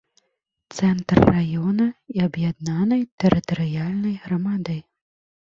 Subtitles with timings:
[0.77, 4.77] Цэнтр раёна і аб'яднанай тэрытарыяльнай грамады.